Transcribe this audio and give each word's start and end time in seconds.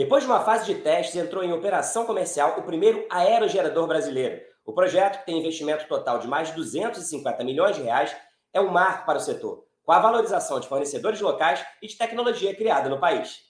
Depois 0.00 0.24
de 0.24 0.30
uma 0.30 0.40
fase 0.40 0.64
de 0.64 0.80
testes, 0.80 1.14
entrou 1.14 1.44
em 1.44 1.52
operação 1.52 2.06
comercial 2.06 2.58
o 2.58 2.62
primeiro 2.62 3.06
aerogerador 3.10 3.86
brasileiro. 3.86 4.40
O 4.64 4.72
projeto, 4.72 5.18
que 5.18 5.26
tem 5.26 5.38
investimento 5.38 5.86
total 5.86 6.18
de 6.18 6.26
mais 6.26 6.48
de 6.48 6.54
250 6.54 7.44
milhões 7.44 7.76
de 7.76 7.82
reais, 7.82 8.16
é 8.50 8.58
um 8.62 8.70
marco 8.70 9.04
para 9.04 9.18
o 9.18 9.20
setor, 9.20 9.62
com 9.82 9.92
a 9.92 9.98
valorização 9.98 10.58
de 10.58 10.66
fornecedores 10.66 11.20
locais 11.20 11.62
e 11.82 11.86
de 11.86 11.98
tecnologia 11.98 12.56
criada 12.56 12.88
no 12.88 12.98
país. 12.98 13.42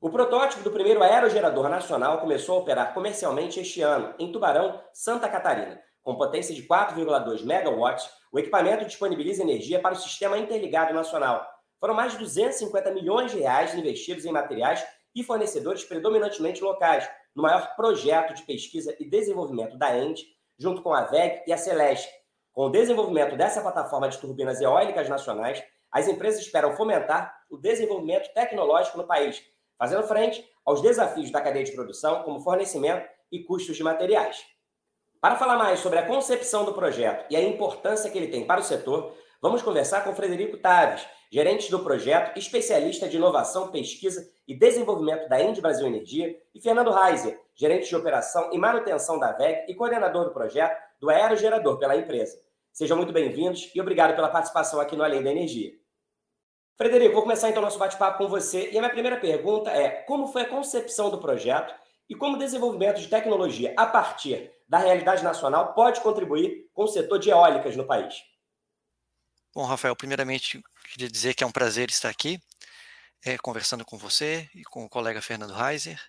O 0.00 0.10
protótipo 0.10 0.64
do 0.64 0.72
primeiro 0.72 1.04
aerogerador 1.04 1.68
nacional 1.68 2.18
começou 2.18 2.56
a 2.56 2.58
operar 2.62 2.92
comercialmente 2.92 3.60
este 3.60 3.80
ano, 3.80 4.12
em 4.18 4.32
Tubarão, 4.32 4.82
Santa 4.92 5.28
Catarina. 5.28 5.80
Com 6.08 6.16
potência 6.16 6.54
de 6.54 6.62
4,2 6.62 7.44
megawatts, 7.44 8.08
o 8.32 8.38
equipamento 8.38 8.86
disponibiliza 8.86 9.42
energia 9.42 9.78
para 9.78 9.92
o 9.92 9.98
Sistema 9.98 10.38
Interligado 10.38 10.94
Nacional. 10.94 11.46
Foram 11.78 11.92
mais 11.92 12.12
de 12.12 12.18
250 12.20 12.90
milhões 12.92 13.30
de 13.30 13.40
reais 13.40 13.74
investidos 13.74 14.24
em 14.24 14.32
materiais 14.32 14.82
e 15.14 15.22
fornecedores 15.22 15.84
predominantemente 15.84 16.64
locais, 16.64 17.06
no 17.36 17.42
maior 17.42 17.76
projeto 17.76 18.32
de 18.32 18.42
pesquisa 18.44 18.96
e 18.98 19.04
desenvolvimento 19.04 19.76
da 19.76 19.94
ENDE, 19.94 20.24
junto 20.58 20.80
com 20.80 20.94
a 20.94 21.02
VEG 21.02 21.42
e 21.46 21.52
a 21.52 21.58
Celeste. 21.58 22.08
Com 22.54 22.68
o 22.68 22.70
desenvolvimento 22.70 23.36
dessa 23.36 23.60
plataforma 23.60 24.08
de 24.08 24.16
turbinas 24.16 24.62
eólicas 24.62 25.10
nacionais, 25.10 25.62
as 25.92 26.08
empresas 26.08 26.40
esperam 26.40 26.74
fomentar 26.74 27.36
o 27.50 27.58
desenvolvimento 27.58 28.32
tecnológico 28.32 28.96
no 28.96 29.06
país, 29.06 29.42
fazendo 29.76 30.04
frente 30.04 30.42
aos 30.64 30.80
desafios 30.80 31.30
da 31.30 31.42
cadeia 31.42 31.66
de 31.66 31.72
produção, 31.72 32.22
como 32.22 32.40
fornecimento 32.40 33.06
e 33.30 33.44
custos 33.44 33.76
de 33.76 33.82
materiais. 33.82 34.57
Para 35.20 35.34
falar 35.34 35.56
mais 35.56 35.80
sobre 35.80 35.98
a 35.98 36.06
concepção 36.06 36.64
do 36.64 36.72
projeto 36.72 37.26
e 37.28 37.34
a 37.34 37.42
importância 37.42 38.08
que 38.08 38.16
ele 38.16 38.28
tem 38.28 38.46
para 38.46 38.60
o 38.60 38.62
setor, 38.62 39.16
vamos 39.42 39.62
conversar 39.62 40.04
com 40.04 40.14
Frederico 40.14 40.56
Taves, 40.58 41.04
gerente 41.28 41.68
do 41.72 41.80
projeto, 41.80 42.38
especialista 42.38 43.08
de 43.08 43.16
inovação, 43.16 43.72
pesquisa 43.72 44.30
e 44.46 44.56
desenvolvimento 44.56 45.28
da 45.28 45.42
Indy 45.42 45.60
Brasil 45.60 45.88
Energia, 45.88 46.40
e 46.54 46.60
Fernando 46.60 46.92
Reiser, 46.92 47.36
gerente 47.56 47.88
de 47.88 47.96
operação 47.96 48.50
e 48.52 48.58
manutenção 48.58 49.18
da 49.18 49.32
VEG 49.32 49.64
e 49.68 49.74
coordenador 49.74 50.26
do 50.26 50.30
projeto 50.30 50.80
do 51.00 51.10
aerogerador 51.10 51.78
pela 51.78 51.96
empresa. 51.96 52.38
Sejam 52.72 52.96
muito 52.96 53.12
bem-vindos 53.12 53.72
e 53.74 53.80
obrigado 53.80 54.14
pela 54.14 54.28
participação 54.28 54.80
aqui 54.80 54.94
no 54.94 55.02
Além 55.02 55.20
da 55.20 55.32
Energia. 55.32 55.72
Frederico, 56.76 57.14
vou 57.14 57.22
começar 57.22 57.48
então 57.48 57.60
nosso 57.60 57.76
bate-papo 57.76 58.18
com 58.18 58.28
você. 58.28 58.70
E 58.70 58.78
a 58.78 58.80
minha 58.80 58.92
primeira 58.92 59.16
pergunta 59.16 59.68
é: 59.68 59.88
como 59.88 60.28
foi 60.28 60.42
a 60.42 60.48
concepção 60.48 61.10
do 61.10 61.18
projeto 61.18 61.74
e 62.08 62.14
como 62.14 62.36
o 62.36 62.38
desenvolvimento 62.38 63.00
de 63.00 63.08
tecnologia 63.08 63.74
a 63.76 63.86
partir 63.86 64.50
da 64.68 64.78
realidade 64.78 65.22
nacional 65.22 65.74
pode 65.74 66.00
contribuir 66.00 66.68
com 66.72 66.84
o 66.84 66.88
setor 66.88 67.18
de 67.18 67.30
eólicas 67.30 67.76
no 67.76 67.86
país? 67.86 68.14
Bom, 69.54 69.64
Rafael, 69.64 69.96
primeiramente 69.96 70.62
queria 70.92 71.10
dizer 71.10 71.34
que 71.34 71.42
é 71.42 71.46
um 71.46 71.52
prazer 71.52 71.90
estar 71.90 72.08
aqui 72.08 72.40
é, 73.24 73.36
conversando 73.38 73.84
com 73.84 73.98
você 73.98 74.48
e 74.54 74.62
com 74.62 74.84
o 74.84 74.88
colega 74.88 75.20
Fernando 75.20 75.52
Reiser. 75.52 76.00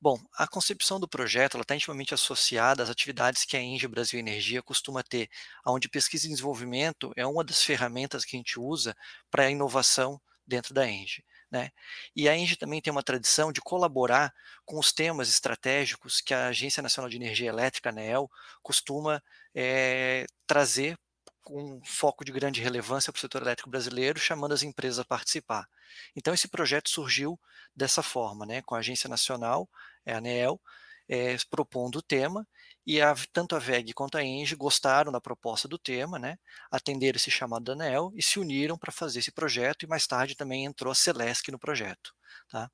Bom, 0.00 0.18
a 0.36 0.46
concepção 0.46 1.00
do 1.00 1.08
projeto 1.08 1.58
está 1.58 1.74
intimamente 1.74 2.12
associada 2.12 2.82
às 2.82 2.90
atividades 2.90 3.44
que 3.44 3.56
a 3.56 3.60
Engie 3.60 3.88
Brasil 3.88 4.18
Energia 4.18 4.62
costuma 4.62 5.02
ter, 5.02 5.30
onde 5.66 5.88
pesquisa 5.88 6.26
e 6.26 6.30
desenvolvimento 6.30 7.12
é 7.16 7.26
uma 7.26 7.44
das 7.44 7.62
ferramentas 7.62 8.24
que 8.24 8.36
a 8.36 8.38
gente 8.38 8.58
usa 8.60 8.94
para 9.30 9.44
a 9.44 9.50
inovação 9.50 10.20
dentro 10.46 10.74
da 10.74 10.86
Engie. 10.86 11.24
Né? 11.54 11.70
E 12.16 12.28
a 12.28 12.36
Engie 12.36 12.56
também 12.56 12.80
tem 12.80 12.90
uma 12.90 13.02
tradição 13.04 13.52
de 13.52 13.60
colaborar 13.60 14.34
com 14.64 14.76
os 14.76 14.92
temas 14.92 15.28
estratégicos 15.28 16.20
que 16.20 16.34
a 16.34 16.48
Agência 16.48 16.82
Nacional 16.82 17.08
de 17.08 17.14
Energia 17.14 17.48
Elétrica, 17.48 17.90
ANEEL, 17.90 18.28
costuma 18.60 19.22
é, 19.54 20.26
trazer 20.48 20.98
com 21.42 21.76
um 21.76 21.80
foco 21.84 22.24
de 22.24 22.32
grande 22.32 22.60
relevância 22.60 23.12
para 23.12 23.18
o 23.18 23.20
setor 23.20 23.42
elétrico 23.42 23.70
brasileiro, 23.70 24.18
chamando 24.18 24.52
as 24.52 24.64
empresas 24.64 24.98
a 24.98 25.04
participar. 25.04 25.68
Então, 26.16 26.34
esse 26.34 26.48
projeto 26.48 26.90
surgiu 26.90 27.38
dessa 27.76 28.02
forma, 28.02 28.44
né, 28.44 28.60
com 28.62 28.74
a 28.74 28.78
Agência 28.78 29.08
Nacional, 29.08 29.68
a 30.04 30.16
ANEEL, 30.16 30.60
é, 31.08 31.36
propondo 31.48 31.96
o 31.96 32.02
tema, 32.02 32.44
e 32.86 33.00
a, 33.00 33.14
tanto 33.32 33.56
a 33.56 33.58
VEG 33.58 33.92
quanto 33.92 34.18
a 34.18 34.22
ENGE 34.22 34.54
gostaram 34.56 35.10
da 35.10 35.20
proposta 35.20 35.66
do 35.66 35.78
tema, 35.78 36.18
né, 36.18 36.38
atenderam 36.70 37.16
esse 37.16 37.30
chamado 37.30 37.64
da 37.64 37.72
ANEEL 37.72 38.12
e 38.14 38.22
se 38.22 38.38
uniram 38.38 38.76
para 38.76 38.92
fazer 38.92 39.20
esse 39.20 39.32
projeto, 39.32 39.84
e 39.84 39.88
mais 39.88 40.06
tarde 40.06 40.34
também 40.34 40.64
entrou 40.64 40.90
a 40.90 40.94
Celesc 40.94 41.50
no 41.50 41.58
projeto. 41.58 42.14
Tá? 42.48 42.70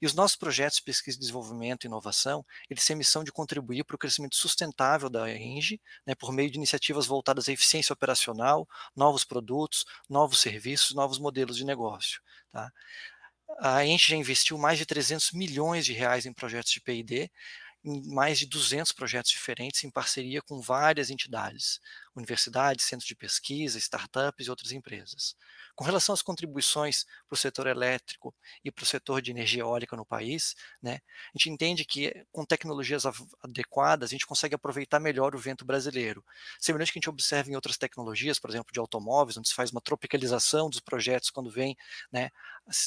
E 0.00 0.06
os 0.06 0.14
nossos 0.14 0.36
projetos 0.36 0.78
de 0.78 0.84
pesquisa, 0.84 1.18
desenvolvimento 1.18 1.84
e 1.84 1.86
inovação, 1.86 2.44
eles 2.68 2.84
têm 2.84 2.94
a 2.94 2.96
missão 2.96 3.22
de 3.22 3.30
contribuir 3.30 3.84
para 3.84 3.94
o 3.94 3.98
crescimento 3.98 4.36
sustentável 4.36 5.08
da 5.10 5.30
ENGE, 5.30 5.80
né, 6.06 6.14
por 6.14 6.32
meio 6.32 6.50
de 6.50 6.56
iniciativas 6.56 7.06
voltadas 7.06 7.48
à 7.48 7.52
eficiência 7.52 7.92
operacional, 7.92 8.66
novos 8.96 9.24
produtos, 9.24 9.84
novos 10.08 10.40
serviços, 10.40 10.94
novos 10.94 11.18
modelos 11.18 11.56
de 11.56 11.64
negócio. 11.64 12.20
Tá? 12.50 12.72
A 13.60 13.84
ENGE 13.84 14.10
já 14.10 14.16
investiu 14.16 14.56
mais 14.56 14.78
de 14.78 14.86
300 14.86 15.32
milhões 15.32 15.84
de 15.84 15.92
reais 15.92 16.26
em 16.26 16.32
projetos 16.32 16.72
de 16.72 16.80
P&D, 16.80 17.30
em 17.84 18.02
mais 18.14 18.38
de 18.38 18.46
200 18.46 18.92
projetos 18.92 19.30
diferentes 19.30 19.82
em 19.84 19.90
parceria 19.90 20.40
com 20.40 20.60
várias 20.60 21.10
entidades, 21.10 21.80
universidades, 22.14 22.84
centros 22.84 23.08
de 23.08 23.14
pesquisa, 23.14 23.78
startups 23.78 24.46
e 24.46 24.50
outras 24.50 24.72
empresas. 24.72 25.34
Com 25.74 25.84
relação 25.84 26.12
às 26.12 26.22
contribuições 26.22 27.04
para 27.26 27.34
o 27.34 27.36
setor 27.36 27.66
elétrico 27.66 28.34
e 28.64 28.70
para 28.70 28.82
o 28.82 28.86
setor 28.86 29.22
de 29.22 29.30
energia 29.30 29.62
eólica 29.62 29.96
no 29.96 30.04
país, 30.04 30.54
né, 30.82 31.00
a 31.34 31.38
gente 31.38 31.50
entende 31.50 31.84
que 31.84 32.12
com 32.30 32.44
tecnologias 32.44 33.04
adequadas 33.42 34.10
a 34.10 34.12
gente 34.12 34.26
consegue 34.26 34.54
aproveitar 34.54 35.00
melhor 35.00 35.34
o 35.34 35.38
vento 35.38 35.64
brasileiro. 35.64 36.24
Semelhante 36.60 36.92
que 36.92 36.98
a 36.98 37.00
gente 37.00 37.10
observa 37.10 37.50
em 37.50 37.54
outras 37.54 37.78
tecnologias, 37.78 38.38
por 38.38 38.50
exemplo, 38.50 38.72
de 38.72 38.78
automóveis, 38.78 39.36
onde 39.36 39.48
se 39.48 39.54
faz 39.54 39.70
uma 39.70 39.80
tropicalização 39.80 40.68
dos 40.68 40.80
projetos 40.80 41.30
quando 41.30 41.50
vem 41.50 41.76
né, 42.12 42.30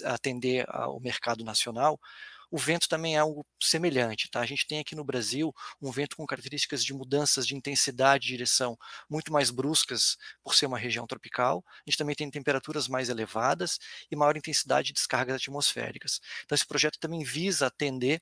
atender 0.05 0.65
ao 0.69 0.99
mercado 0.99 1.43
nacional, 1.43 1.99
o 2.55 2.57
vento 2.57 2.87
também 2.87 3.17
é 3.17 3.19
algo 3.19 3.45
semelhante, 3.61 4.31
tá? 4.31 4.39
A 4.39 4.45
gente 4.45 4.65
tem 4.65 4.79
aqui 4.79 4.95
no 4.95 5.03
Brasil 5.03 5.53
um 5.81 5.91
vento 5.91 6.15
com 6.15 6.25
características 6.25 6.85
de 6.85 6.93
mudanças 6.93 7.45
de 7.45 7.53
intensidade 7.53 8.27
e 8.27 8.29
direção 8.29 8.77
muito 9.09 9.29
mais 9.29 9.51
bruscas 9.51 10.15
por 10.41 10.55
ser 10.55 10.65
uma 10.65 10.77
região 10.77 11.05
tropical. 11.05 11.61
A 11.67 11.89
gente 11.89 11.97
também 11.97 12.15
tem 12.15 12.31
temperaturas 12.31 12.87
mais 12.87 13.09
elevadas 13.09 13.77
e 14.09 14.15
maior 14.15 14.37
intensidade 14.37 14.87
de 14.87 14.93
descargas 14.93 15.35
atmosféricas. 15.35 16.21
Então 16.45 16.55
esse 16.55 16.65
projeto 16.65 16.97
também 16.97 17.25
visa 17.25 17.67
atender 17.67 18.21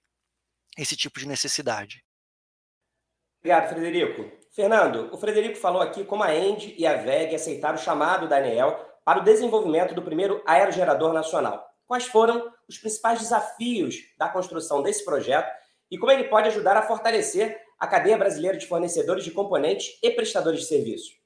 esse 0.75 0.95
tipo 0.95 1.19
de 1.19 1.27
necessidade. 1.27 2.03
Obrigado, 3.39 3.69
Frederico. 3.69 4.31
Fernando, 4.51 5.13
o 5.13 5.17
Frederico 5.19 5.57
falou 5.57 5.79
aqui 5.79 6.03
como 6.03 6.23
a 6.23 6.33
ENDE 6.33 6.73
e 6.75 6.87
a 6.87 6.97
VEG 6.97 7.35
aceitaram 7.35 7.75
o 7.75 7.79
chamado 7.81 8.27
da 8.27 8.37
ANEEL 8.37 8.71
para 9.05 9.19
o 9.19 9.23
desenvolvimento 9.23 9.93
do 9.93 10.01
primeiro 10.01 10.41
aerogerador 10.43 11.13
nacional 11.13 11.71
quais 11.93 12.05
foram 12.05 12.51
os 12.67 12.77
principais 12.77 13.19
desafios 13.19 13.97
da 14.17 14.29
construção 14.29 14.81
desse 14.81 15.03
projeto 15.03 15.51
e 15.89 15.97
como 15.97 16.11
ele 16.11 16.25
pode 16.25 16.47
ajudar 16.47 16.75
a 16.77 16.81
fortalecer 16.81 17.57
a 17.79 17.87
cadeia 17.87 18.17
brasileira 18.17 18.57
de 18.57 18.65
fornecedores 18.65 19.23
de 19.23 19.31
componentes 19.31 19.99
e 20.01 20.09
prestadores 20.11 20.61
de 20.61 20.65
serviços. 20.67 21.17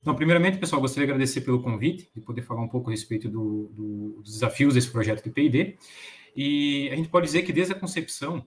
Então, 0.00 0.14
primeiramente, 0.14 0.58
pessoal, 0.58 0.80
gostaria 0.80 1.06
de 1.06 1.12
agradecer 1.12 1.40
pelo 1.40 1.60
convite, 1.60 2.08
de 2.14 2.20
poder 2.20 2.42
falar 2.42 2.62
um 2.62 2.68
pouco 2.68 2.88
a 2.88 2.92
respeito 2.92 3.28
do, 3.28 3.68
do, 3.74 4.22
dos 4.22 4.34
desafios 4.34 4.74
desse 4.74 4.88
projeto 4.88 5.24
de 5.24 5.30
P&D. 5.30 5.76
E 6.36 6.88
a 6.92 6.96
gente 6.96 7.08
pode 7.08 7.26
dizer 7.26 7.42
que 7.42 7.52
desde 7.52 7.72
a 7.72 7.78
concepção 7.78 8.46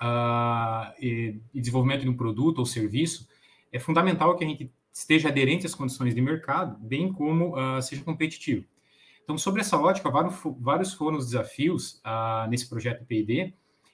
uh, 0.00 0.94
e, 1.00 1.40
e, 1.52 1.60
desenvolvimento 1.60 2.02
de 2.02 2.08
um 2.08 2.16
produto 2.16 2.60
ou 2.60 2.66
serviço, 2.66 3.28
é 3.72 3.78
fundamental 3.78 4.36
que 4.36 4.44
a 4.44 4.46
gente 4.46 4.72
esteja 4.92 5.28
aderente 5.28 5.66
às 5.66 5.74
condições 5.74 6.14
de 6.14 6.20
mercado, 6.20 6.78
bem 6.78 7.12
como 7.12 7.56
uh, 7.56 7.82
seja 7.82 8.04
competitivo. 8.04 8.64
Então, 9.28 9.36
sobre 9.36 9.60
essa 9.60 9.76
ótica, 9.76 10.08
vários, 10.08 10.40
vários 10.58 10.94
foram 10.94 11.18
os 11.18 11.26
desafios 11.26 12.00
ah, 12.02 12.46
nesse 12.48 12.66
projeto 12.66 13.04
P&D, 13.04 13.52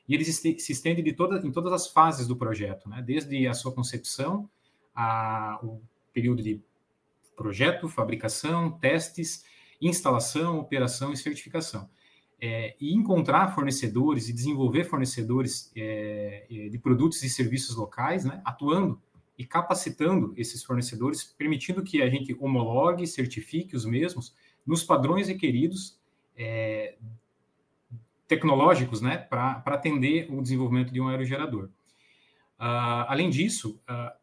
e 0.08 0.14
eles 0.14 0.28
se 0.36 0.70
estendem 0.70 1.02
de 1.02 1.12
toda, 1.12 1.44
em 1.44 1.50
todas 1.50 1.72
as 1.72 1.88
fases 1.88 2.28
do 2.28 2.36
projeto, 2.36 2.88
né? 2.88 3.02
desde 3.02 3.44
a 3.48 3.52
sua 3.52 3.72
concepção, 3.72 4.48
a, 4.94 5.58
o 5.60 5.82
período 6.12 6.40
de 6.40 6.62
projeto, 7.34 7.88
fabricação, 7.88 8.78
testes, 8.78 9.44
instalação, 9.82 10.60
operação 10.60 11.12
e 11.12 11.16
certificação. 11.16 11.90
É, 12.40 12.76
e 12.80 12.94
encontrar 12.94 13.56
fornecedores 13.56 14.28
e 14.28 14.32
desenvolver 14.32 14.84
fornecedores 14.84 15.72
é, 15.74 16.46
é 16.48 16.68
de 16.68 16.78
produtos 16.78 17.20
e 17.24 17.28
serviços 17.28 17.74
locais, 17.74 18.24
né? 18.24 18.40
atuando 18.44 19.02
e 19.36 19.44
capacitando 19.44 20.32
esses 20.36 20.62
fornecedores, 20.62 21.24
permitindo 21.24 21.82
que 21.82 22.00
a 22.02 22.08
gente 22.08 22.36
homologue, 22.38 23.06
certifique 23.06 23.74
os 23.74 23.84
mesmos 23.84 24.34
nos 24.66 24.82
padrões 24.82 25.28
requeridos 25.28 25.98
é, 26.36 26.96
tecnológicos 28.26 29.00
né, 29.00 29.18
para 29.18 29.62
atender 29.66 30.32
o 30.32 30.40
desenvolvimento 30.40 30.92
de 30.92 31.00
um 31.00 31.08
aerogerador. 31.08 31.64
Uh, 32.58 33.04
além 33.08 33.28
disso, 33.28 33.80
uh, 33.88 34.16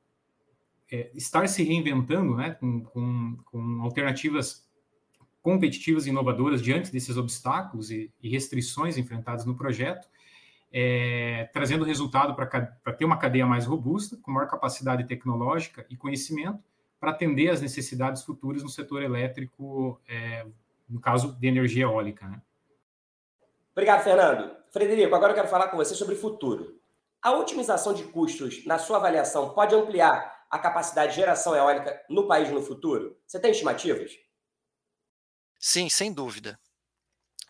é, 0.92 1.12
estar 1.14 1.48
se 1.48 1.64
reinventando 1.64 2.36
né, 2.36 2.52
com, 2.52 2.81
com, 2.86 3.38
com, 3.46 3.81
alternativas 3.81 4.68
competitivas 5.42 6.06
e 6.06 6.10
inovadoras 6.10 6.62
diante 6.62 6.92
desses 6.92 7.18
obstáculos 7.18 7.92
e, 7.92 8.12
e 8.22 8.30
restrições 8.30 8.98
enfrentadas 8.98 9.46
no 9.46 9.56
projeto, 9.56 10.07
é, 10.71 11.50
trazendo 11.51 11.83
resultado 11.83 12.33
para 12.33 12.94
ter 12.94 13.06
uma 13.06 13.18
cadeia 13.18 13.45
mais 13.45 13.65
robusta, 13.65 14.18
com 14.18 14.31
maior 14.31 14.47
capacidade 14.47 15.03
tecnológica 15.06 15.85
e 15.89 15.97
conhecimento, 15.97 16.63
para 17.00 17.12
atender 17.12 17.50
às 17.50 17.62
necessidades 17.62 18.23
futuras 18.23 18.63
no 18.63 18.69
setor 18.69 19.01
elétrico, 19.01 20.00
é, 20.07 20.45
no 20.88 21.00
caso 21.00 21.33
de 21.39 21.47
energia 21.47 21.83
eólica. 21.83 22.27
Né? 22.27 22.41
Obrigado, 23.71 24.03
Fernando. 24.03 24.56
Frederico, 24.69 25.15
agora 25.15 25.31
eu 25.31 25.35
quero 25.35 25.47
falar 25.47 25.68
com 25.68 25.77
você 25.77 25.95
sobre 25.95 26.15
o 26.15 26.18
futuro. 26.18 26.79
A 27.21 27.31
otimização 27.31 27.94
de 27.94 28.03
custos, 28.03 28.65
na 28.65 28.77
sua 28.77 28.97
avaliação, 28.97 29.53
pode 29.53 29.75
ampliar 29.75 30.45
a 30.50 30.59
capacidade 30.59 31.12
de 31.12 31.18
geração 31.18 31.56
eólica 31.56 32.01
no 32.09 32.27
país 32.27 32.50
no 32.50 32.62
futuro? 32.62 33.18
Você 33.25 33.39
tem 33.39 33.51
estimativas? 33.51 34.12
Sim, 35.59 35.89
sem 35.89 36.12
dúvida. 36.12 36.59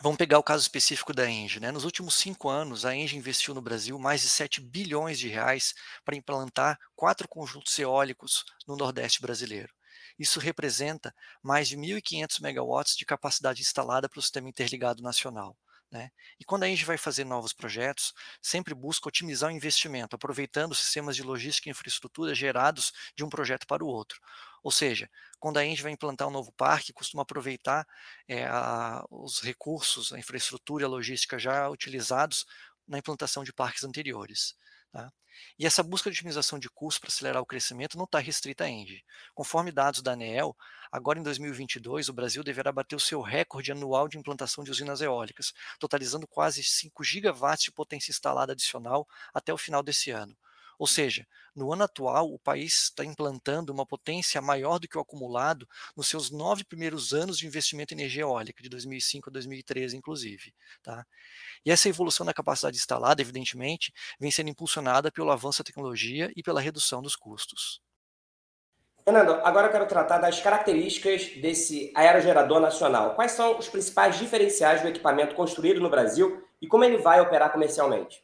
Vamos 0.04 0.18
pegar 0.18 0.40
o 0.40 0.44
caso 0.44 0.64
específico 0.64 1.14
da 1.14 1.30
Engie. 1.30 1.60
Né? 1.60 1.72
Nos 1.72 1.86
últimos 1.86 2.16
cinco 2.16 2.50
anos, 2.50 2.86
a 2.86 2.96
Engie 2.96 3.16
investiu 3.16 3.54
no 3.54 3.62
Brasil 3.62 4.00
mais 4.00 4.22
de 4.22 4.30
7 4.30 4.60
bilhões 4.60 5.20
de 5.20 5.28
reais 5.28 5.76
para 6.04 6.16
implantar 6.16 6.80
quatro 6.96 7.28
conjuntos 7.28 7.78
eólicos 7.78 8.44
no 8.68 8.76
Nordeste 8.76 9.22
brasileiro. 9.22 9.72
Isso 10.18 10.40
representa 10.40 11.14
mais 11.44 11.68
de 11.68 11.78
1.500 11.78 12.42
megawatts 12.42 12.96
de 12.96 13.06
capacidade 13.06 13.62
instalada 13.62 14.10
para 14.10 14.18
o 14.18 14.22
Sistema 14.24 14.50
Interligado 14.50 15.04
Nacional. 15.04 15.56
Né? 15.92 16.10
E 16.40 16.46
quando 16.46 16.64
a 16.64 16.68
gente 16.68 16.84
vai 16.84 16.98
fazer 16.98 17.24
novos 17.24 17.54
projetos, 17.54 18.12
sempre 18.42 18.74
busca 18.74 19.08
otimizar 19.08 19.52
o 19.52 19.56
investimento, 19.56 20.16
aproveitando 20.16 20.74
sistemas 20.74 21.16
de 21.16 21.22
logística 21.22 21.70
e 21.70 21.72
infraestrutura 21.72 22.34
gerados 22.34 22.92
de 23.16 23.24
um 23.24 23.30
projeto 23.30 23.68
para 23.68 23.84
o 23.84 23.88
outro. 23.88 24.20
Ou 24.64 24.72
seja, 24.72 25.10
quando 25.40 25.58
a 25.58 25.64
gente 25.64 25.82
vai 25.82 25.92
implantar 25.92 26.28
um 26.28 26.32
novo 26.32 26.52
parque, 26.54 26.94
costuma 26.94 27.24
aproveitar 27.24 27.88
é, 28.28 28.46
a, 28.46 29.04
os 29.10 29.42
recursos, 29.42 30.14
a 30.14 30.20
infraestrutura 30.20 30.84
e 30.84 30.86
a 30.86 30.90
logística 30.90 31.40
já 31.40 31.68
utilizados 31.70 32.46
na 32.88 32.98
implantação 33.00 33.44
de 33.44 33.54
parques 33.54 33.84
anteriores. 33.84 34.56
Tá? 34.92 35.12
E 35.58 35.66
essa 35.66 35.82
busca 35.82 36.10
de 36.12 36.18
otimização 36.18 36.60
de 36.60 36.70
custos 36.70 37.00
para 37.00 37.08
acelerar 37.10 37.42
o 37.42 37.46
crescimento 37.46 37.98
não 37.98 38.06
está 38.06 38.20
restrita 38.20 38.66
à 38.66 38.70
Engie. 38.70 39.04
Conforme 39.34 39.72
dados 39.72 40.02
da 40.02 40.12
ANEEL, 40.12 40.56
agora 40.92 41.20
em 41.20 41.24
2022 41.24 42.10
o 42.10 42.14
Brasil 42.14 42.44
deverá 42.44 42.72
bater 42.72 42.96
o 42.96 43.00
seu 43.00 43.22
recorde 43.22 43.72
anual 43.72 44.08
de 44.08 44.18
implantação 44.18 44.64
de 44.64 44.72
usinas 44.72 45.02
eólicas, 45.02 45.54
totalizando 45.80 46.28
quase 46.28 46.64
5 46.64 47.04
gigawatts 47.04 47.64
de 47.64 47.72
potência 47.72 48.12
instalada 48.12 48.54
adicional 48.54 49.08
até 49.34 49.54
o 49.54 49.58
final 49.58 49.82
desse 49.82 50.12
ano. 50.12 50.36
Ou 50.82 50.88
seja, 50.88 51.28
no 51.56 51.72
ano 51.72 51.84
atual, 51.84 52.34
o 52.34 52.40
país 52.40 52.86
está 52.86 53.06
implantando 53.06 53.72
uma 53.72 53.86
potência 53.86 54.42
maior 54.42 54.80
do 54.80 54.88
que 54.88 54.98
o 54.98 55.02
acumulado 55.02 55.70
nos 55.96 56.08
seus 56.08 56.32
nove 56.32 56.64
primeiros 56.64 57.14
anos 57.14 57.38
de 57.38 57.46
investimento 57.46 57.94
em 57.94 57.98
energia 57.98 58.24
eólica, 58.24 58.64
de 58.64 58.68
2005 58.68 59.30
a 59.30 59.32
2013, 59.32 59.96
inclusive. 59.96 60.52
Tá? 60.82 61.06
E 61.64 61.70
essa 61.70 61.88
evolução 61.88 62.26
da 62.26 62.34
capacidade 62.34 62.78
instalada, 62.78 63.22
evidentemente, 63.22 63.94
vem 64.20 64.32
sendo 64.32 64.50
impulsionada 64.50 65.12
pelo 65.12 65.30
avanço 65.30 65.60
da 65.60 65.68
tecnologia 65.68 66.32
e 66.36 66.42
pela 66.42 66.60
redução 66.60 67.00
dos 67.00 67.16
custos. 67.16 67.80
Fernando, 69.04 69.34
agora 69.44 69.68
eu 69.68 69.72
quero 69.72 69.88
tratar 69.88 70.18
das 70.18 70.40
características 70.40 71.28
desse 71.40 71.94
aerogerador 71.96 72.60
nacional. 72.60 73.14
Quais 73.14 73.34
são 73.34 73.56
os 73.60 73.70
principais 73.70 74.18
diferenciais 74.18 74.82
do 74.82 74.88
equipamento 74.88 75.36
construído 75.36 75.80
no 75.80 75.92
Brasil 75.92 76.44
e 76.60 76.68
como 76.68 76.84
ele 76.84 76.98
vai 76.98 77.22
operar 77.22 77.52
comercialmente? 77.52 78.24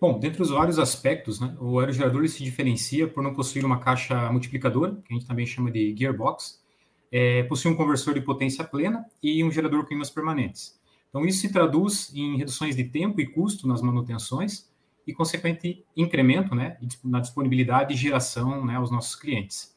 Bom, 0.00 0.18
dentre 0.18 0.42
os 0.42 0.50
vários 0.50 0.78
aspectos, 0.78 1.40
né, 1.40 1.56
o 1.60 1.78
aerogerador 1.78 2.26
se 2.28 2.42
diferencia 2.42 3.06
por 3.08 3.22
não 3.22 3.32
possuir 3.32 3.64
uma 3.64 3.78
caixa 3.78 4.30
multiplicadora, 4.30 4.96
que 5.04 5.12
a 5.12 5.14
gente 5.14 5.26
também 5.26 5.46
chama 5.46 5.70
de 5.70 5.94
gearbox, 5.96 6.62
é, 7.10 7.44
possui 7.44 7.70
um 7.70 7.76
conversor 7.76 8.12
de 8.12 8.20
potência 8.20 8.64
plena 8.64 9.04
e 9.22 9.42
um 9.44 9.50
gerador 9.50 9.86
com 9.86 9.94
ímãs 9.94 10.10
permanentes. 10.10 10.78
Então, 11.08 11.24
isso 11.24 11.40
se 11.40 11.52
traduz 11.52 12.12
em 12.12 12.36
reduções 12.36 12.74
de 12.74 12.82
tempo 12.84 13.20
e 13.20 13.26
custo 13.26 13.68
nas 13.68 13.80
manutenções 13.80 14.68
e, 15.06 15.14
consequente, 15.14 15.84
incremento 15.96 16.56
né, 16.56 16.76
na 17.04 17.20
disponibilidade 17.20 17.94
e 17.94 17.96
geração 17.96 18.64
né, 18.64 18.74
aos 18.74 18.90
nossos 18.90 19.14
clientes. 19.14 19.74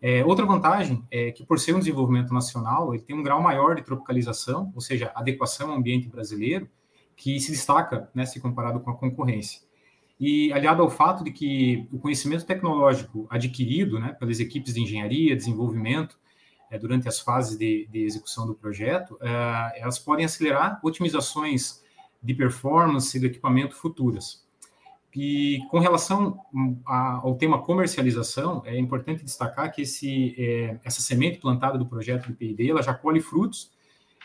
É, 0.00 0.24
outra 0.24 0.46
vantagem 0.46 1.04
é 1.10 1.30
que, 1.30 1.44
por 1.44 1.58
ser 1.58 1.74
um 1.74 1.78
desenvolvimento 1.78 2.32
nacional, 2.32 2.94
ele 2.94 3.02
tem 3.02 3.14
um 3.14 3.22
grau 3.22 3.42
maior 3.42 3.74
de 3.74 3.82
tropicalização, 3.82 4.72
ou 4.74 4.80
seja, 4.80 5.12
adequação 5.14 5.70
ao 5.70 5.76
ambiente 5.76 6.08
brasileiro, 6.08 6.68
que 7.18 7.38
se 7.38 7.50
destaca 7.50 8.08
né, 8.14 8.24
se 8.24 8.40
comparado 8.40 8.80
com 8.80 8.90
a 8.90 8.96
concorrência 8.96 9.60
e 10.20 10.52
aliado 10.52 10.82
ao 10.82 10.90
fato 10.90 11.22
de 11.22 11.30
que 11.30 11.86
o 11.92 11.98
conhecimento 11.98 12.44
tecnológico 12.44 13.26
adquirido 13.30 13.98
né, 14.00 14.12
pelas 14.12 14.40
equipes 14.40 14.74
de 14.74 14.80
engenharia, 14.80 15.36
desenvolvimento, 15.36 16.18
é, 16.70 16.78
durante 16.78 17.08
as 17.08 17.20
fases 17.20 17.56
de, 17.56 17.86
de 17.90 18.04
execução 18.04 18.46
do 18.46 18.54
projeto, 18.54 19.16
é, 19.20 19.80
elas 19.80 19.98
podem 19.98 20.24
acelerar 20.24 20.80
otimizações 20.82 21.82
de 22.22 22.34
performance 22.34 23.18
do 23.18 23.26
equipamento 23.26 23.76
futuras. 23.76 24.46
E 25.14 25.60
com 25.70 25.78
relação 25.78 26.38
a, 26.86 27.20
ao 27.22 27.36
tema 27.36 27.62
comercialização, 27.62 28.62
é 28.66 28.78
importante 28.78 29.24
destacar 29.24 29.72
que 29.72 29.82
esse, 29.82 30.34
é, 30.36 30.78
essa 30.84 31.00
semente 31.00 31.38
plantada 31.38 31.78
do 31.78 31.86
projeto 31.86 32.28
do 32.28 32.34
PID, 32.34 32.70
ela 32.70 32.82
já 32.82 32.92
colhe 32.92 33.20
frutos, 33.20 33.70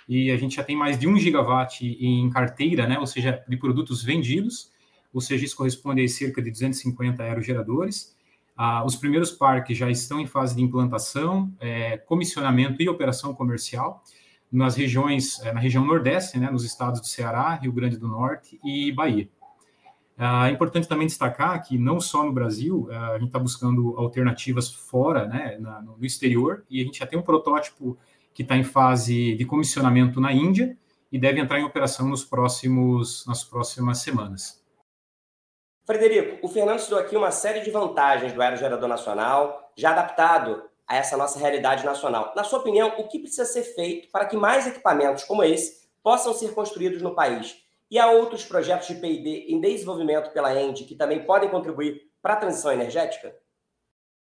e 0.07 0.31
a 0.31 0.37
gente 0.37 0.55
já 0.55 0.63
tem 0.63 0.75
mais 0.75 0.97
de 0.97 1.07
um 1.07 1.17
gigawatt 1.17 1.85
em 1.85 2.29
carteira, 2.29 2.87
né, 2.87 2.99
ou 2.99 3.07
seja, 3.07 3.43
de 3.47 3.57
produtos 3.57 4.03
vendidos, 4.03 4.71
ou 5.13 5.21
seja, 5.21 5.45
isso 5.45 5.55
corresponde 5.55 6.03
a 6.03 6.07
cerca 6.07 6.41
de 6.41 6.49
250 6.49 7.21
aerogeradores. 7.23 8.15
Ah, 8.55 8.83
os 8.85 8.95
primeiros 8.95 9.31
parques 9.31 9.77
já 9.77 9.89
estão 9.89 10.19
em 10.19 10.27
fase 10.27 10.55
de 10.55 10.61
implantação, 10.61 11.51
é, 11.59 11.97
comissionamento 11.97 12.81
e 12.81 12.89
operação 12.89 13.33
comercial 13.33 14.03
nas 14.51 14.75
regiões, 14.75 15.39
é, 15.41 15.51
na 15.51 15.59
região 15.59 15.85
Nordeste, 15.85 16.39
né, 16.39 16.49
nos 16.49 16.63
estados 16.63 16.99
do 16.99 17.07
Ceará, 17.07 17.55
Rio 17.55 17.71
Grande 17.71 17.97
do 17.97 18.07
Norte 18.07 18.59
e 18.63 18.91
Bahia. 18.91 19.27
Ah, 20.15 20.47
é 20.47 20.51
importante 20.51 20.87
também 20.87 21.07
destacar 21.07 21.63
que 21.63 21.77
não 21.77 21.99
só 21.99 22.23
no 22.23 22.31
Brasil, 22.31 22.87
ah, 22.91 23.11
a 23.11 23.17
gente 23.17 23.27
está 23.27 23.39
buscando 23.39 23.97
alternativas 23.97 24.71
fora, 24.71 25.27
né, 25.27 25.57
na, 25.59 25.81
no 25.81 25.97
exterior, 26.05 26.63
e 26.69 26.81
a 26.81 26.85
gente 26.85 26.99
já 26.99 27.07
tem 27.07 27.17
um 27.17 27.23
protótipo 27.23 27.97
que 28.33 28.41
está 28.41 28.55
em 28.55 28.63
fase 28.63 29.35
de 29.35 29.45
comissionamento 29.45 30.19
na 30.19 30.31
Índia 30.31 30.77
e 31.11 31.19
deve 31.19 31.39
entrar 31.39 31.59
em 31.59 31.63
operação 31.63 32.07
nos 32.07 32.25
próximos, 32.25 33.25
nas 33.27 33.43
próximas 33.43 33.99
semanas. 33.99 34.63
Frederico, 35.85 36.45
o 36.45 36.49
Fernando 36.49 36.79
citou 36.79 36.97
aqui 36.97 37.15
uma 37.15 37.29
série 37.29 37.59
de 37.59 37.69
vantagens 37.69 38.33
do 38.33 38.41
aerogerador 38.41 38.87
nacional, 38.87 39.71
já 39.75 39.91
adaptado 39.91 40.63
a 40.87 40.95
essa 40.95 41.17
nossa 41.17 41.37
realidade 41.37 41.85
nacional. 41.85 42.33
Na 42.35 42.43
sua 42.43 42.59
opinião, 42.59 42.93
o 42.97 43.07
que 43.07 43.19
precisa 43.19 43.45
ser 43.45 43.63
feito 43.63 44.09
para 44.09 44.25
que 44.25 44.37
mais 44.37 44.65
equipamentos 44.65 45.23
como 45.23 45.43
esse 45.43 45.87
possam 46.01 46.33
ser 46.33 46.53
construídos 46.53 47.01
no 47.01 47.13
país? 47.13 47.57
E 47.91 47.99
há 47.99 48.09
outros 48.09 48.43
projetos 48.43 48.87
de 48.87 48.95
P&D 48.95 49.47
em 49.49 49.59
desenvolvimento 49.59 50.31
pela 50.31 50.57
ENDE 50.59 50.85
que 50.85 50.95
também 50.95 51.23
podem 51.25 51.49
contribuir 51.49 52.01
para 52.21 52.33
a 52.33 52.37
transição 52.37 52.71
energética? 52.71 53.35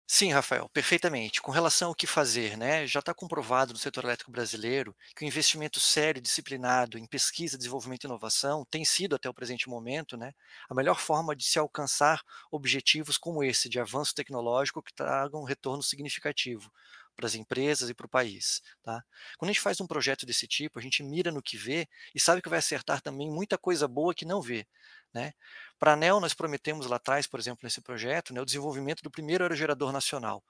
Sim, 0.09 0.31
Rafael, 0.31 0.69
perfeitamente. 0.69 1.41
Com 1.41 1.51
relação 1.51 1.89
ao 1.89 1.95
que 1.95 2.07
fazer, 2.07 2.57
né, 2.57 2.87
já 2.87 2.99
está 3.01 3.13
comprovado 3.13 3.73
no 3.73 3.79
setor 3.79 4.05
elétrico 4.05 4.31
brasileiro 4.31 4.95
que 5.15 5.25
o 5.25 5.27
investimento 5.27 5.79
sério, 5.81 6.21
disciplinado 6.21 6.97
em 6.97 7.05
pesquisa, 7.05 7.57
desenvolvimento 7.57 8.05
e 8.05 8.07
inovação 8.07 8.65
tem 8.71 8.85
sido, 8.85 9.15
até 9.15 9.29
o 9.29 9.33
presente 9.33 9.67
momento, 9.69 10.15
né, 10.15 10.31
a 10.69 10.73
melhor 10.73 10.97
forma 10.99 11.35
de 11.35 11.43
se 11.43 11.59
alcançar 11.59 12.21
objetivos 12.49 13.17
como 13.17 13.43
esse, 13.43 13.67
de 13.67 13.79
avanço 13.81 14.15
tecnológico 14.15 14.81
que 14.81 14.93
tragam 14.93 15.41
um 15.41 15.45
retorno 15.45 15.83
significativo 15.83 16.71
para 17.17 17.25
as 17.25 17.35
empresas 17.35 17.89
e 17.89 17.93
para 17.93 18.05
o 18.05 18.09
país. 18.09 18.61
Tá? 18.83 19.03
Quando 19.37 19.49
a 19.49 19.53
gente 19.53 19.61
faz 19.61 19.81
um 19.81 19.87
projeto 19.87 20.25
desse 20.25 20.47
tipo, 20.47 20.77
a 20.77 20.81
gente 20.81 21.03
mira 21.03 21.31
no 21.31 21.41
que 21.41 21.57
vê 21.57 21.89
e 22.13 22.19
sabe 22.19 22.41
que 22.41 22.47
vai 22.47 22.59
acertar 22.59 23.01
também 23.01 23.29
muita 23.29 23.57
coisa 23.57 23.87
boa 23.87 24.13
que 24.13 24.23
não 24.23 24.39
vê. 24.39 24.65
Né? 25.13 25.33
Para 25.79 25.91
a 25.91 25.93
ANEL, 25.95 26.19
nós 26.19 26.35
prometemos 26.35 26.85
lá 26.85 26.97
atrás, 26.97 27.25
por 27.25 27.39
exemplo, 27.39 27.61
nesse 27.63 27.81
projeto, 27.81 28.33
né, 28.33 28.39
o 28.39 28.45
desenvolvimento 28.45 29.01
do 29.01 29.09
primeiro 29.09 29.43
aerogerador 29.43 29.91
nacional. 29.91 30.43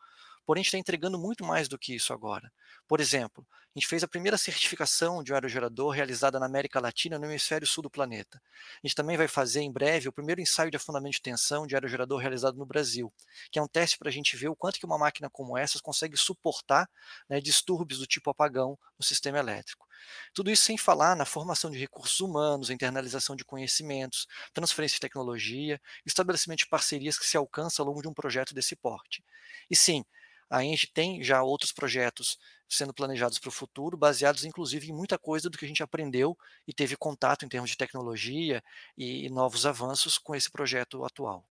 Porém, 0.46 0.62
a 0.62 0.64
gente 0.64 0.68
está 0.68 0.78
entregando 0.78 1.18
muito 1.18 1.44
mais 1.44 1.68
do 1.68 1.78
que 1.78 1.96
isso 1.96 2.14
agora. 2.14 2.52
Por 2.88 3.00
exemplo, 3.00 3.46
a 3.78 3.80
gente 3.80 3.88
fez 3.88 4.04
a 4.04 4.08
primeira 4.08 4.40
certificação 4.40 5.22
de 5.22 5.32
um 5.32 5.36
aerogerador 5.36 5.92
realizada 5.92 6.40
na 6.40 6.48
América 6.48 6.80
Latina 6.80 7.20
no 7.20 7.26
hemisfério 7.28 7.68
sul 7.68 7.84
do 7.84 7.92
planeta. 7.92 8.42
A 8.84 8.88
gente 8.88 8.96
também 8.96 9.16
vai 9.16 9.28
fazer 9.28 9.62
em 9.62 9.72
breve 9.72 10.10
o 10.10 10.12
primeiro 10.12 10.42
ensaio 10.42 10.72
de 10.72 10.78
afundamento 10.78 11.14
de 11.14 11.22
tensão 11.22 11.68
de 11.68 11.76
aerogerador 11.76 12.18
realizado 12.18 12.58
no 12.58 12.66
Brasil, 12.66 13.14
que 13.52 13.60
é 13.60 13.62
um 13.62 13.68
teste 13.68 14.00
para 14.00 14.10
a 14.10 14.12
gente 14.12 14.36
ver 14.36 14.48
o 14.48 14.56
quanto 14.56 14.80
que 14.80 14.86
uma 14.88 14.98
máquina 14.98 15.30
como 15.30 15.56
essa 15.56 15.80
consegue 15.80 16.18
suportar 16.18 16.90
né, 17.30 17.40
distúrbios 17.40 18.00
do 18.00 18.08
tipo 18.08 18.32
apagão 18.32 18.80
no 18.98 19.06
sistema 19.06 19.38
elétrico. 19.38 19.86
Tudo 20.34 20.50
isso 20.50 20.64
sem 20.64 20.76
falar 20.76 21.16
na 21.16 21.24
formação 21.24 21.70
de 21.70 21.78
recursos 21.78 22.20
humanos, 22.20 22.72
internalização 22.72 23.36
de 23.36 23.46
conhecimentos, 23.46 24.26
transferência 24.56 24.96
de 24.96 25.02
tecnologia, 25.02 25.80
estabelecimento 26.04 26.60
de 26.60 26.68
parcerias 26.68 27.20
que 27.20 27.28
se 27.28 27.38
alcança 27.38 27.84
ao 27.84 27.88
longo 27.88 28.02
de 28.02 28.08
um 28.08 28.14
projeto 28.14 28.56
desse 28.56 28.76
porte. 28.76 29.24
E 29.70 29.76
sim, 29.76 30.04
a 30.50 30.64
Engie 30.64 30.92
tem 30.94 31.24
já 31.24 31.44
outros 31.44 31.72
projetos 31.72 32.38
sendo 32.70 32.94
planejados 32.94 33.40
para 33.40 33.50
o 33.50 33.52
futuro, 33.52 33.98
baseados 33.98 34.44
inclusive 34.44 34.90
em 34.90 34.94
muita 34.94 35.18
coisa 35.18 35.50
do 35.50 35.58
que 35.58 35.66
a 35.66 35.68
gente 35.68 35.84
aprendeu 35.84 36.38
e 36.68 36.74
teve 36.74 36.96
contato 36.98 37.46
em 37.46 37.50
termos 37.50 37.70
de 37.70 37.78
tecnologia 37.78 38.62
e 38.98 39.30
novos 39.30 39.66
avanços 39.66 40.18
com 40.18 40.36
esse 40.36 40.52
projeto 40.52 41.04
atual. 41.06 41.46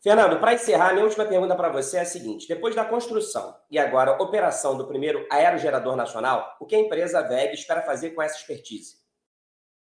Fernando, 0.00 0.38
para 0.38 0.54
encerrar, 0.54 0.92
minha 0.92 1.04
última 1.04 1.24
pergunta 1.24 1.56
para 1.56 1.70
você 1.70 1.96
é 1.96 2.00
a 2.02 2.06
seguinte: 2.06 2.46
depois 2.46 2.74
da 2.74 2.84
construção 2.84 3.56
e 3.68 3.78
agora 3.78 4.22
operação 4.22 4.78
do 4.78 4.86
primeiro 4.86 5.26
aerogerador 5.30 5.96
nacional, 5.96 6.56
o 6.60 6.66
que 6.66 6.76
a 6.76 6.78
empresa 6.78 7.20
VEG 7.26 7.54
espera 7.54 7.82
fazer 7.82 8.10
com 8.10 8.22
essa 8.22 8.36
expertise? 8.36 8.98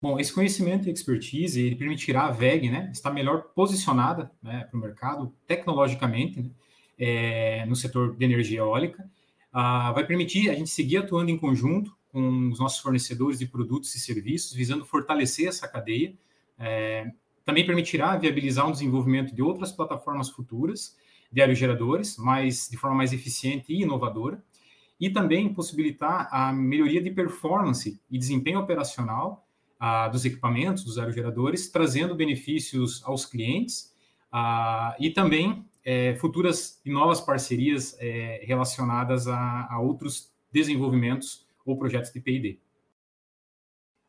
Bom, 0.02 0.20
esse 0.20 0.34
conhecimento 0.34 0.88
e 0.88 0.92
expertise 0.92 1.60
ele 1.60 1.76
permitirá 1.76 2.26
a 2.26 2.32
VEG 2.32 2.70
né, 2.70 2.90
estar 2.92 3.12
melhor 3.12 3.50
posicionada 3.56 4.32
né, 4.42 4.68
para 4.70 4.78
o 4.78 4.82
mercado 4.82 5.36
tecnologicamente, 5.48 6.40
né, 6.40 6.50
é, 6.98 7.66
no 7.66 7.76
setor 7.76 8.16
de 8.16 8.26
energia 8.26 8.60
eólica. 8.60 9.10
Ah, 9.52 9.92
vai 9.92 10.06
permitir 10.06 10.50
a 10.50 10.54
gente 10.54 10.70
seguir 10.70 10.98
atuando 10.98 11.32
em 11.32 11.38
conjunto 11.38 11.96
com 12.12 12.50
os 12.50 12.60
nossos 12.60 12.80
fornecedores 12.80 13.40
de 13.40 13.46
produtos 13.46 13.94
e 13.96 14.00
serviços, 14.00 14.54
visando 14.54 14.86
fortalecer 14.86 15.48
essa 15.48 15.68
cadeia. 15.68 16.14
É, 16.60 17.12
também 17.46 17.66
permitirá 17.66 18.16
viabilizar 18.18 18.68
um 18.68 18.72
desenvolvimento 18.72 19.34
de 19.34 19.42
outras 19.42 19.72
plataformas 19.72 20.30
futuras 20.30 20.98
de 21.32 21.42
aerogeradores, 21.42 22.18
mas 22.18 22.68
de 22.70 22.78
forma 22.78 22.98
mais 22.98 23.14
eficiente 23.14 23.66
e 23.72 23.84
inovadora, 23.84 24.44
e 25.00 25.10
também 25.10 25.54
possibilitar 25.54 26.28
a 26.32 26.52
melhoria 26.52 27.02
de 27.02 27.12
performance 27.12 28.02
e 28.10 28.18
desempenho 28.18 28.60
operacional 28.60 29.46
ah, 29.80 30.08
dos 30.08 30.26
equipamentos, 30.26 30.84
dos 30.84 30.98
aerogeradores, 30.98 31.70
trazendo 31.70 32.16
benefícios 32.16 33.04
aos 33.06 33.26
clientes 33.26 33.94
ah, 34.32 34.96
e 35.00 35.12
também 35.12 35.64
é, 35.88 36.16
futuras 36.16 36.82
e 36.84 36.92
novas 36.92 37.22
parcerias 37.22 37.96
é, 38.02 38.42
relacionadas 38.44 39.26
a, 39.26 39.68
a 39.72 39.80
outros 39.80 40.30
desenvolvimentos 40.52 41.48
ou 41.66 41.78
projetos 41.78 42.12
de 42.12 42.20
P&D. 42.20 42.60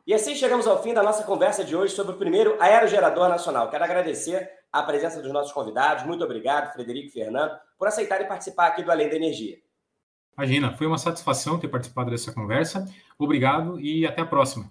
E 0.04 0.12
assim 0.12 0.35
chegamos 0.35 0.66
ao 0.66 0.82
fim 0.82 0.92
da 0.92 1.04
nossa 1.04 1.23
conversa 1.23 1.64
de 1.64 1.76
hoje 1.76 1.94
sobre 1.94 2.16
o 2.16 2.18
primeiro 2.18 2.61
aerogerador 2.61 3.28
nacional. 3.28 3.70
Quero 3.70 3.85
agradecer 3.85 4.50
a 4.73 4.82
presença 4.82 5.23
dos 5.23 5.32
nossos 5.32 5.52
convidados. 5.52 6.04
Muito 6.04 6.25
obrigado, 6.25 6.73
Frederico 6.73 7.06
e 7.06 7.12
Fernando, 7.12 7.56
por 7.78 7.87
aceitarem 7.87 8.26
participar 8.26 8.66
aqui 8.66 8.82
do 8.82 8.90
Além 8.90 9.08
da 9.08 9.14
Energia. 9.14 9.58
Imagina, 10.37 10.76
foi 10.76 10.87
uma 10.88 10.99
satisfação 10.99 11.61
ter 11.61 11.68
participado 11.68 12.11
dessa 12.11 12.32
conversa. 12.32 12.92
Obrigado 13.16 13.78
e 13.78 14.04
até 14.04 14.23
a 14.23 14.26
próxima. 14.26 14.68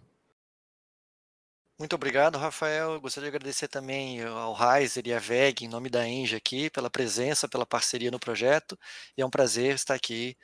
Muito 1.79 1.93
obrigado, 1.93 2.39
Rafael. 2.39 2.99
gostaria 2.99 3.29
de 3.29 3.35
agradecer 3.35 3.67
também 3.67 4.23
ao 4.23 4.51
Reiser 4.51 5.03
e 5.05 5.13
à 5.13 5.19
VEG, 5.19 5.63
em 5.63 5.67
nome 5.67 5.91
da 5.91 6.07
Enge 6.07 6.35
aqui, 6.35 6.71
pela 6.71 6.89
presença, 6.89 7.47
pela 7.47 7.67
parceria 7.67 8.09
no 8.09 8.19
projeto. 8.19 8.75
E 9.15 9.21
é 9.21 9.25
um 9.25 9.29
prazer 9.29 9.75
estar 9.75 9.93
aqui 9.93 10.35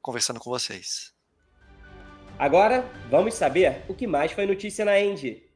conversando 0.00 0.40
com 0.40 0.50
vocês. 0.50 1.14
Agora, 2.36 2.84
vamos 3.08 3.34
saber 3.34 3.84
o 3.88 3.94
que 3.94 4.08
mais 4.08 4.32
foi 4.32 4.44
notícia 4.44 4.84
na 4.84 4.98
Engie. 4.98 5.48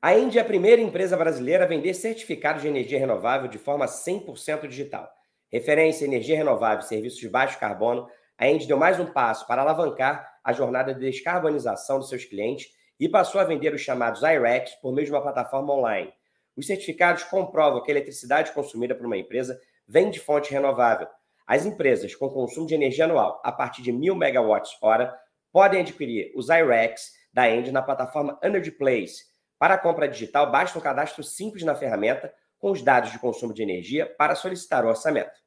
A 0.00 0.16
Engie 0.16 0.38
é 0.38 0.42
a 0.42 0.44
primeira 0.44 0.80
empresa 0.80 1.16
brasileira 1.16 1.64
a 1.64 1.66
vender 1.66 1.94
certificados 1.94 2.62
de 2.62 2.68
energia 2.68 3.00
renovável 3.00 3.48
de 3.48 3.58
forma 3.58 3.86
100% 3.86 4.68
digital. 4.68 5.12
Referência 5.50 6.04
energia 6.04 6.36
renovável 6.36 6.84
e 6.84 6.88
serviços 6.88 7.18
de 7.18 7.28
baixo 7.28 7.58
carbono, 7.58 8.08
a 8.38 8.48
Engie 8.48 8.68
deu 8.68 8.76
mais 8.76 9.00
um 9.00 9.06
passo 9.06 9.44
para 9.44 9.62
alavancar 9.62 10.38
a 10.44 10.52
jornada 10.52 10.94
de 10.94 11.00
descarbonização 11.00 11.98
dos 11.98 12.08
seus 12.08 12.24
clientes 12.24 12.68
e 12.98 13.08
passou 13.08 13.40
a 13.40 13.44
vender 13.44 13.74
os 13.74 13.80
chamados 13.80 14.22
IREX 14.22 14.74
por 14.76 14.92
meio 14.92 15.06
de 15.06 15.12
uma 15.12 15.22
plataforma 15.22 15.72
online. 15.72 16.12
Os 16.56 16.66
certificados 16.66 17.24
comprovam 17.24 17.82
que 17.82 17.90
a 17.90 17.94
eletricidade 17.94 18.52
consumida 18.52 18.94
por 18.94 19.06
uma 19.06 19.16
empresa 19.16 19.60
vem 19.86 20.10
de 20.10 20.20
fonte 20.20 20.52
renovável, 20.52 21.08
as 21.46 21.66
empresas 21.66 22.14
com 22.14 22.30
consumo 22.30 22.66
de 22.66 22.74
energia 22.74 23.04
anual 23.04 23.40
a 23.44 23.52
partir 23.52 23.82
de 23.82 23.92
1.000 23.92 24.16
megawatts-hora 24.16 25.14
podem 25.52 25.82
adquirir 25.82 26.32
os 26.34 26.48
IREX 26.48 27.12
da 27.32 27.50
End 27.50 27.70
na 27.70 27.82
plataforma 27.82 28.38
Energy 28.42 28.70
Place. 28.70 29.24
Para 29.58 29.74
a 29.74 29.78
compra 29.78 30.08
digital, 30.08 30.50
basta 30.50 30.78
um 30.78 30.82
cadastro 30.82 31.22
simples 31.22 31.62
na 31.62 31.74
ferramenta 31.74 32.32
com 32.58 32.70
os 32.70 32.80
dados 32.80 33.12
de 33.12 33.18
consumo 33.18 33.52
de 33.52 33.62
energia 33.62 34.06
para 34.06 34.34
solicitar 34.34 34.86
o 34.86 34.88
orçamento. 34.88 35.43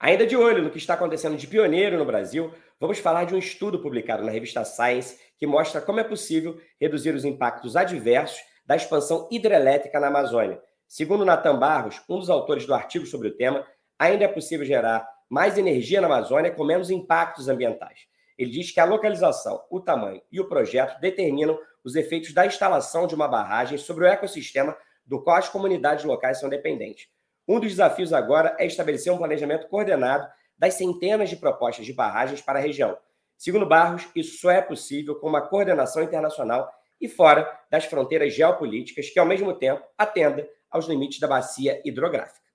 Ainda 0.00 0.24
de 0.24 0.36
olho 0.36 0.62
no 0.62 0.70
que 0.70 0.78
está 0.78 0.94
acontecendo 0.94 1.36
de 1.36 1.46
pioneiro 1.48 1.98
no 1.98 2.04
Brasil, 2.04 2.54
vamos 2.78 3.00
falar 3.00 3.24
de 3.24 3.34
um 3.34 3.38
estudo 3.38 3.80
publicado 3.80 4.22
na 4.22 4.30
revista 4.30 4.64
Science 4.64 5.18
que 5.36 5.44
mostra 5.44 5.80
como 5.80 5.98
é 5.98 6.04
possível 6.04 6.60
reduzir 6.80 7.12
os 7.16 7.24
impactos 7.24 7.74
adversos 7.74 8.38
da 8.64 8.76
expansão 8.76 9.28
hidrelétrica 9.28 9.98
na 9.98 10.06
Amazônia. 10.06 10.62
Segundo 10.86 11.24
Natan 11.24 11.58
Barros, 11.58 12.00
um 12.08 12.20
dos 12.20 12.30
autores 12.30 12.64
do 12.64 12.74
artigo 12.74 13.06
sobre 13.06 13.26
o 13.26 13.36
tema, 13.36 13.66
ainda 13.98 14.24
é 14.24 14.28
possível 14.28 14.64
gerar 14.64 15.04
mais 15.28 15.58
energia 15.58 16.00
na 16.00 16.06
Amazônia 16.06 16.52
com 16.52 16.62
menos 16.62 16.90
impactos 16.90 17.48
ambientais. 17.48 18.06
Ele 18.38 18.52
diz 18.52 18.70
que 18.70 18.78
a 18.78 18.84
localização, 18.84 19.64
o 19.68 19.80
tamanho 19.80 20.22
e 20.30 20.40
o 20.40 20.48
projeto 20.48 21.00
determinam 21.00 21.58
os 21.82 21.96
efeitos 21.96 22.32
da 22.32 22.46
instalação 22.46 23.08
de 23.08 23.16
uma 23.16 23.26
barragem 23.26 23.76
sobre 23.76 24.04
o 24.04 24.06
ecossistema 24.06 24.76
do 25.04 25.20
qual 25.20 25.38
as 25.38 25.48
comunidades 25.48 26.04
locais 26.04 26.38
são 26.38 26.48
dependentes. 26.48 27.08
Um 27.48 27.58
dos 27.58 27.70
desafios 27.70 28.12
agora 28.12 28.54
é 28.58 28.66
estabelecer 28.66 29.10
um 29.10 29.16
planejamento 29.16 29.68
coordenado 29.68 30.28
das 30.58 30.74
centenas 30.74 31.30
de 31.30 31.36
propostas 31.36 31.86
de 31.86 31.94
barragens 31.94 32.42
para 32.42 32.58
a 32.58 32.62
região. 32.62 32.98
Segundo 33.38 33.64
Barros, 33.64 34.06
isso 34.14 34.38
só 34.38 34.50
é 34.50 34.60
possível 34.60 35.14
com 35.14 35.28
uma 35.28 35.40
coordenação 35.40 36.02
internacional 36.02 36.70
e 37.00 37.08
fora 37.08 37.48
das 37.70 37.86
fronteiras 37.86 38.34
geopolíticas 38.34 39.08
que, 39.08 39.18
ao 39.18 39.24
mesmo 39.24 39.54
tempo, 39.54 39.82
atenda 39.96 40.46
aos 40.70 40.86
limites 40.86 41.20
da 41.20 41.26
bacia 41.26 41.80
hidrográfica. 41.84 42.46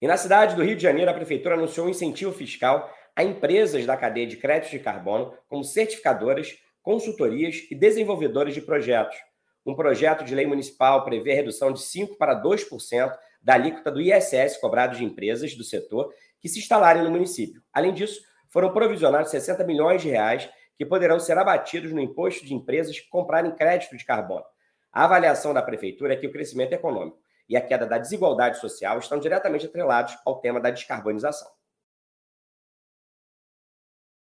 E 0.00 0.06
na 0.06 0.16
cidade 0.16 0.56
do 0.56 0.62
Rio 0.62 0.76
de 0.76 0.82
Janeiro, 0.82 1.10
a 1.10 1.14
prefeitura 1.14 1.54
anunciou 1.54 1.86
um 1.86 1.90
incentivo 1.90 2.32
fiscal 2.32 2.90
a 3.14 3.22
empresas 3.22 3.84
da 3.84 3.96
cadeia 3.96 4.26
de 4.26 4.38
créditos 4.38 4.70
de 4.70 4.78
carbono, 4.78 5.36
como 5.46 5.62
certificadoras, 5.62 6.56
consultorias 6.80 7.66
e 7.70 7.74
desenvolvedoras 7.74 8.54
de 8.54 8.62
projetos. 8.62 9.16
Um 9.66 9.74
projeto 9.74 10.24
de 10.24 10.34
lei 10.34 10.46
municipal 10.46 11.04
prevê 11.04 11.32
a 11.32 11.36
redução 11.36 11.70
de 11.70 11.80
5% 11.80 12.16
para 12.16 12.40
2% 12.40 13.14
da 13.42 13.54
alíquota 13.54 13.90
do 13.90 14.00
ISS 14.00 14.56
cobrado 14.58 14.96
de 14.96 15.04
empresas 15.04 15.54
do 15.54 15.64
setor 15.64 16.12
que 16.40 16.48
se 16.48 16.58
instalarem 16.58 17.02
no 17.02 17.10
município. 17.10 17.62
Além 17.72 17.92
disso, 17.92 18.20
foram 18.48 18.72
provisionados 18.72 19.30
60 19.30 19.64
milhões 19.64 20.02
de 20.02 20.08
reais 20.08 20.48
que 20.76 20.86
poderão 20.86 21.18
ser 21.18 21.38
abatidos 21.38 21.92
no 21.92 22.00
imposto 22.00 22.44
de 22.44 22.54
empresas 22.54 22.98
que 22.98 23.08
comprarem 23.08 23.54
crédito 23.54 23.96
de 23.96 24.04
carbono. 24.04 24.44
A 24.92 25.04
avaliação 25.04 25.54
da 25.54 25.62
prefeitura 25.62 26.12
é 26.12 26.16
que 26.16 26.26
o 26.26 26.32
crescimento 26.32 26.72
econômico 26.72 27.18
e 27.48 27.56
a 27.56 27.60
queda 27.60 27.86
da 27.86 27.98
desigualdade 27.98 28.58
social 28.58 28.98
estão 28.98 29.18
diretamente 29.18 29.66
atrelados 29.66 30.16
ao 30.24 30.40
tema 30.40 30.60
da 30.60 30.70
descarbonização. 30.70 31.50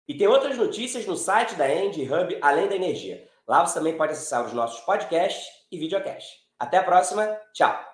E 0.07 0.17
tem 0.17 0.27
outras 0.27 0.57
notícias 0.57 1.05
no 1.05 1.15
site 1.15 1.55
da 1.55 1.69
End 1.69 2.01
Hub 2.01 2.37
Além 2.41 2.67
da 2.67 2.75
Energia. 2.75 3.27
Lá 3.47 3.65
você 3.65 3.75
também 3.75 3.95
pode 3.95 4.13
acessar 4.13 4.45
os 4.45 4.53
nossos 4.53 4.81
podcasts 4.81 5.47
e 5.71 5.77
videocasts. 5.77 6.41
Até 6.59 6.77
a 6.77 6.83
próxima. 6.83 7.25
Tchau! 7.53 7.90